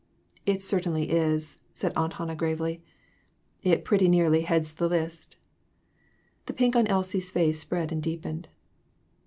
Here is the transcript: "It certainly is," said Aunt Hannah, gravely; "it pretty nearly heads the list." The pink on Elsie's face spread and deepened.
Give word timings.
"It 0.47 0.63
certainly 0.63 1.11
is," 1.11 1.61
said 1.75 1.93
Aunt 1.95 2.13
Hannah, 2.13 2.33
gravely; 2.35 2.81
"it 3.61 3.85
pretty 3.85 4.07
nearly 4.07 4.41
heads 4.41 4.73
the 4.73 4.89
list." 4.89 5.37
The 6.47 6.53
pink 6.53 6.75
on 6.75 6.87
Elsie's 6.87 7.29
face 7.29 7.59
spread 7.59 7.91
and 7.91 8.01
deepened. 8.01 8.47